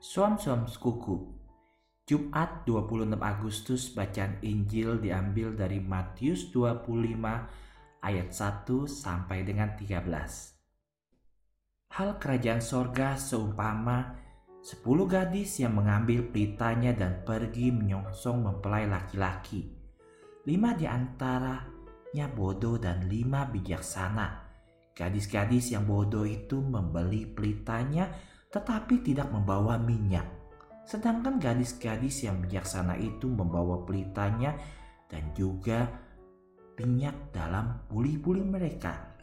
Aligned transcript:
Suam-suam 0.00 0.64
Kuku 0.64 1.28
Jumat 2.08 2.64
26 2.64 3.20
Agustus 3.20 3.92
bacaan 3.92 4.40
Injil 4.40 4.96
diambil 4.96 5.52
dari 5.52 5.76
Matius 5.76 6.48
25 6.48 6.88
ayat 8.00 8.28
1 8.32 8.64
sampai 8.88 9.44
dengan 9.44 9.76
13. 9.76 11.92
Hal 11.92 12.16
kerajaan 12.16 12.64
sorga 12.64 13.12
seumpama 13.20 14.16
sepuluh 14.64 15.04
gadis 15.04 15.60
yang 15.60 15.76
mengambil 15.76 16.32
pelitanya 16.32 16.96
dan 16.96 17.20
pergi 17.20 17.68
menyongsong 17.68 18.40
mempelai 18.40 18.88
laki-laki. 18.88 19.68
Lima 20.48 20.72
di 20.80 20.88
antaranya 20.88 22.26
bodoh 22.32 22.80
dan 22.80 23.04
lima 23.04 23.44
bijaksana. 23.52 24.48
Gadis-gadis 24.96 25.76
yang 25.76 25.84
bodoh 25.84 26.24
itu 26.24 26.56
membeli 26.56 27.28
pelitanya 27.28 28.39
tetapi 28.50 29.06
tidak 29.06 29.30
membawa 29.30 29.78
minyak 29.78 30.40
Sedangkan 30.90 31.38
gadis-gadis 31.38 32.26
yang 32.26 32.42
bijaksana 32.42 32.98
itu 32.98 33.30
membawa 33.30 33.86
pelitanya 33.86 34.58
dan 35.06 35.30
juga 35.38 35.86
minyak 36.74 37.30
dalam 37.30 37.86
buli-buli 37.86 38.42
mereka. 38.42 39.14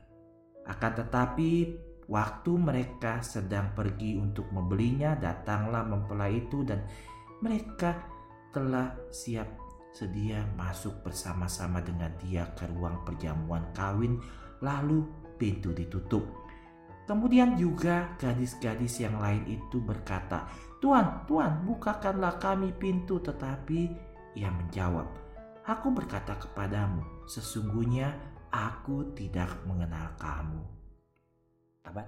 Akan 0.64 0.96
tetapi 0.96 1.76
waktu 2.08 2.52
mereka 2.56 3.20
sedang 3.20 3.76
pergi 3.76 4.16
untuk 4.16 4.48
membelinya 4.56 5.20
datanglah 5.20 5.84
mempelai 5.84 6.48
itu 6.48 6.64
dan 6.64 6.88
mereka 7.44 8.00
telah 8.56 8.96
siap 9.12 9.60
sedia 9.92 10.48
masuk 10.56 11.04
bersama-sama 11.04 11.84
dengan 11.84 12.16
dia 12.24 12.48
ke 12.56 12.64
ruang 12.72 13.04
perjamuan 13.04 13.76
kawin 13.76 14.24
lalu 14.64 15.04
pintu 15.36 15.76
ditutup. 15.76 16.47
Kemudian 17.08 17.56
juga 17.56 18.14
gadis-gadis 18.20 19.00
yang 19.00 19.16
lain 19.24 19.48
itu 19.48 19.80
berkata, 19.80 20.52
Tuan, 20.84 21.24
Tuan, 21.24 21.64
bukakanlah 21.64 22.36
kami 22.38 22.76
pintu. 22.76 23.24
Tetapi 23.24 23.80
ia 24.36 24.52
menjawab, 24.52 25.08
Aku 25.68 25.92
berkata 25.92 26.40
kepadamu, 26.40 27.28
sesungguhnya 27.28 28.16
aku 28.52 29.12
tidak 29.12 29.52
mengenal 29.68 30.16
kamu. 30.16 30.64
Abad. 31.84 32.08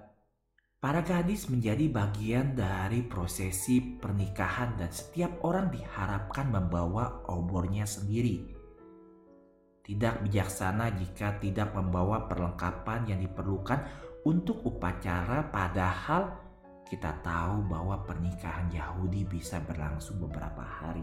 Para 0.80 1.04
gadis 1.04 1.52
menjadi 1.52 1.92
bagian 1.92 2.56
dari 2.56 3.04
prosesi 3.04 4.00
pernikahan 4.00 4.80
dan 4.80 4.88
setiap 4.96 5.44
orang 5.44 5.68
diharapkan 5.76 6.48
membawa 6.48 7.28
obornya 7.28 7.84
sendiri. 7.84 8.59
Tidak 9.90 10.22
bijaksana 10.22 10.94
jika 11.02 11.42
tidak 11.42 11.74
membawa 11.74 12.30
perlengkapan 12.30 13.10
yang 13.10 13.26
diperlukan 13.26 13.82
untuk 14.22 14.62
upacara 14.62 15.50
padahal 15.50 16.30
kita 16.86 17.18
tahu 17.26 17.66
bahwa 17.66 18.06
pernikahan 18.06 18.70
Yahudi 18.70 19.26
bisa 19.26 19.58
berlangsung 19.66 20.22
beberapa 20.22 20.62
hari. 20.62 21.02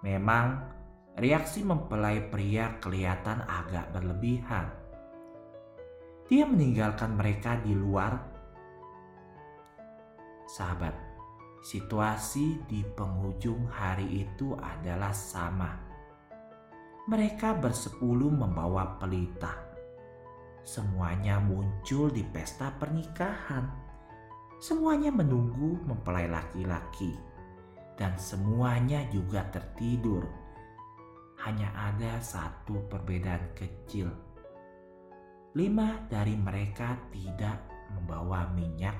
Memang 0.00 0.72
reaksi 1.20 1.60
mempelai 1.60 2.32
pria 2.32 2.80
kelihatan 2.80 3.44
agak 3.44 3.92
berlebihan. 3.92 4.72
Dia 6.32 6.48
meninggalkan 6.48 7.12
mereka 7.12 7.60
di 7.60 7.76
luar. 7.76 8.16
Sahabat, 10.48 10.96
situasi 11.60 12.64
di 12.64 12.80
penghujung 12.96 13.68
hari 13.68 14.24
itu 14.24 14.56
adalah 14.56 15.12
sama. 15.12 15.89
Mereka 17.10 17.58
bersepuluh 17.58 18.30
membawa 18.30 18.94
pelita 19.02 19.70
Semuanya 20.62 21.42
muncul 21.42 22.14
di 22.14 22.22
pesta 22.22 22.70
pernikahan. 22.70 23.66
Semuanya 24.62 25.10
menunggu 25.10 25.82
mempelai 25.82 26.30
laki-laki, 26.30 27.18
dan 27.98 28.14
semuanya 28.14 29.02
juga 29.10 29.42
tertidur. 29.50 30.22
Hanya 31.42 31.74
ada 31.74 32.22
satu 32.22 32.86
perbedaan 32.86 33.56
kecil. 33.58 34.06
Lima 35.58 36.06
dari 36.06 36.38
mereka 36.38 36.94
tidak 37.10 37.90
membawa 37.90 38.46
minyak. 38.54 38.94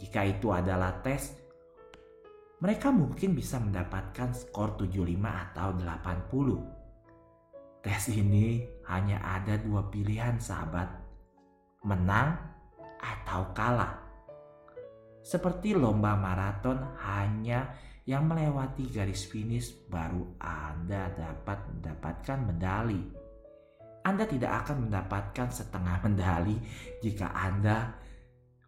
Jika 0.00 0.24
itu 0.24 0.48
adalah 0.48 1.04
tes, 1.04 1.36
mereka 2.64 2.88
mungkin 2.88 3.36
bisa 3.36 3.60
mendapatkan 3.60 4.32
skor 4.32 4.80
75 4.80 5.52
atau 5.52 5.68
80 5.76 6.81
Tes 7.82 8.14
ini 8.14 8.62
hanya 8.86 9.18
ada 9.18 9.58
dua 9.58 9.90
pilihan 9.90 10.38
sahabat, 10.38 10.86
menang 11.82 12.38
atau 13.02 13.50
kalah. 13.50 13.98
Seperti 15.22 15.74
lomba 15.74 16.14
maraton 16.14 16.78
hanya 17.02 17.74
yang 18.06 18.26
melewati 18.30 18.86
garis 18.86 19.26
finish 19.26 19.74
baru 19.90 20.34
Anda 20.38 21.10
dapat 21.10 21.58
mendapatkan 21.74 22.38
medali. 22.42 23.02
Anda 24.06 24.30
tidak 24.30 24.66
akan 24.66 24.86
mendapatkan 24.86 25.48
setengah 25.50 25.96
medali 26.06 26.58
jika 27.02 27.34
Anda 27.34 27.98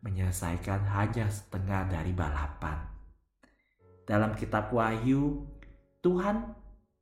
menyelesaikan 0.02 0.90
hanya 0.90 1.30
setengah 1.30 1.86
dari 1.86 2.10
balapan. 2.10 2.82
Dalam 4.04 4.34
kitab 4.34 4.74
Wahyu, 4.74 5.48
Tuhan 6.04 6.44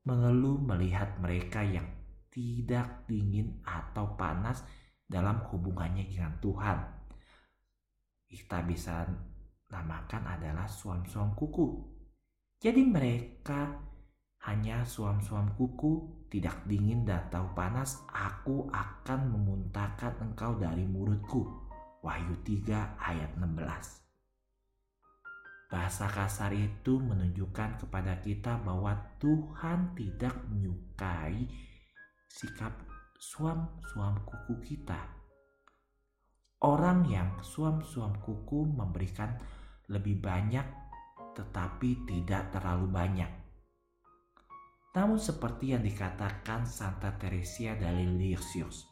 mengeluh 0.06 0.58
melihat 0.62 1.18
mereka 1.18 1.66
yang 1.66 1.86
tidak 2.32 3.04
dingin 3.04 3.60
atau 3.60 4.16
panas 4.16 4.64
dalam 5.04 5.44
hubungannya 5.52 6.08
dengan 6.08 6.32
Tuhan. 6.40 6.78
Kita 8.24 8.64
bisa 8.64 9.04
namakan 9.68 10.24
adalah 10.24 10.64
suam-suam 10.64 11.36
kuku. 11.36 11.92
Jadi 12.56 12.80
mereka 12.88 13.76
hanya 14.48 14.82
suam-suam 14.88 15.52
kuku, 15.54 16.24
tidak 16.32 16.64
dingin 16.64 17.04
dan 17.04 17.28
tahu 17.28 17.52
panas, 17.52 18.00
aku 18.08 18.72
akan 18.72 19.20
memuntahkan 19.36 20.16
engkau 20.24 20.56
dari 20.56 20.88
mulutku. 20.88 21.44
Wahyu 22.02 22.34
3 22.42 22.98
ayat 22.98 23.36
16. 23.38 24.02
Bahasa 25.70 26.10
kasar 26.10 26.50
itu 26.52 26.98
menunjukkan 26.98 27.86
kepada 27.86 28.18
kita 28.18 28.58
bahwa 28.60 28.92
Tuhan 29.22 29.94
tidak 29.94 30.34
menyukai 30.50 31.46
sikap 32.32 32.72
suam-suam 33.20 34.24
kuku 34.24 34.56
kita. 34.64 34.96
Orang 36.64 37.04
yang 37.04 37.36
suam-suam 37.44 38.16
kuku 38.24 38.72
memberikan 38.72 39.36
lebih 39.92 40.16
banyak 40.16 40.64
tetapi 41.36 42.08
tidak 42.08 42.48
terlalu 42.56 42.88
banyak. 42.88 43.28
Namun 44.96 45.20
seperti 45.20 45.76
yang 45.76 45.84
dikatakan 45.84 46.64
Santa 46.64 47.12
Teresia 47.20 47.76
dari 47.76 48.08
Lisieux, 48.08 48.88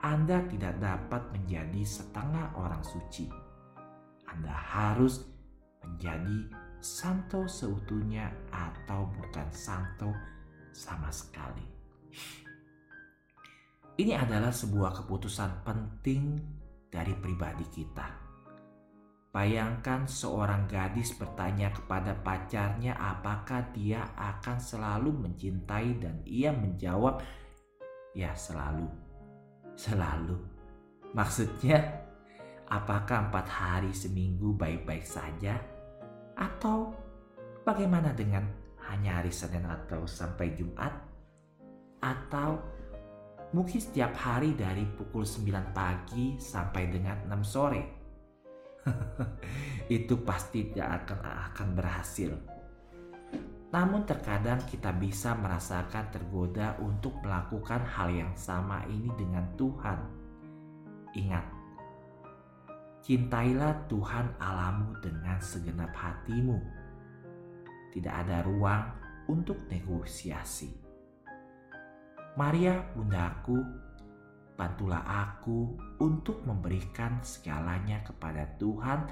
Anda 0.00 0.44
tidak 0.44 0.76
dapat 0.76 1.32
menjadi 1.32 1.80
setengah 1.84 2.56
orang 2.56 2.84
suci. 2.84 3.32
Anda 4.28 4.52
harus 4.52 5.24
menjadi 5.84 6.52
santo 6.84 7.48
seutuhnya 7.48 8.28
atau 8.52 9.08
bukan 9.08 9.48
santo 9.52 10.12
sama 10.72 11.12
sekali. 11.12 11.81
Ini 13.92 14.16
adalah 14.16 14.50
sebuah 14.50 15.04
keputusan 15.04 15.62
penting 15.62 16.40
dari 16.88 17.12
pribadi 17.16 17.64
kita. 17.68 18.22
Bayangkan 19.32 20.04
seorang 20.04 20.68
gadis 20.68 21.16
bertanya 21.16 21.72
kepada 21.72 22.12
pacarnya 22.20 22.92
apakah 23.00 23.72
dia 23.72 24.12
akan 24.12 24.60
selalu 24.60 25.08
mencintai 25.24 25.96
dan 25.96 26.20
ia 26.28 26.52
menjawab, 26.52 27.24
"Ya, 28.12 28.36
selalu." 28.36 28.88
Selalu. 29.72 30.36
Maksudnya, 31.16 31.80
apakah 32.68 33.32
empat 33.32 33.46
hari 33.48 33.92
seminggu 33.96 34.52
baik-baik 34.52 35.04
saja? 35.04 35.56
Atau 36.36 36.92
bagaimana 37.64 38.12
dengan 38.12 38.48
hanya 38.88 39.20
hari 39.20 39.32
Senin 39.32 39.64
atau 39.64 40.04
sampai 40.04 40.52
Jumat? 40.56 41.11
Atau 42.02 42.58
mungkin 43.54 43.78
setiap 43.78 44.12
hari 44.18 44.58
dari 44.58 44.82
pukul 44.84 45.22
9 45.22 45.70
pagi 45.70 46.36
sampai 46.36 46.82
dengan 46.90 47.30
6 47.30 47.46
sore. 47.46 47.82
itu 49.96 50.14
pasti 50.26 50.74
tidak 50.74 51.06
akan 51.06 51.20
akan 51.22 51.68
berhasil. 51.78 52.32
Namun 53.72 54.04
terkadang 54.04 54.60
kita 54.68 54.92
bisa 54.92 55.32
merasakan 55.32 56.12
tergoda 56.12 56.76
untuk 56.84 57.16
melakukan 57.24 57.80
hal 57.88 58.12
yang 58.12 58.32
sama 58.36 58.84
ini 58.84 59.08
dengan 59.16 59.48
Tuhan. 59.56 59.98
Ingat, 61.16 61.46
cintailah 63.00 63.88
Tuhan 63.88 64.36
alamu 64.36 64.92
dengan 65.00 65.40
segenap 65.40 65.88
hatimu. 65.96 66.60
Tidak 67.96 68.12
ada 68.12 68.44
ruang 68.44 68.92
untuk 69.32 69.56
negosiasi. 69.72 70.91
Maria 72.32 72.80
bundaku, 72.96 73.60
bantulah 74.56 75.04
aku 75.04 75.76
untuk 76.00 76.40
memberikan 76.48 77.20
segalanya 77.20 78.00
kepada 78.00 78.48
Tuhan 78.56 79.04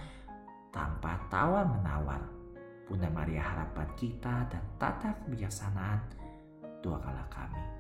tanpa 0.73 1.21
tawar-menawar. 1.29 2.25
Bunda 2.89 3.13
Maria 3.13 3.45
harapan 3.45 3.89
kita 4.01 4.49
dan 4.49 4.65
tata 4.81 5.21
kebijaksanaan, 5.21 6.01
doakanlah 6.81 7.29
kami. 7.29 7.80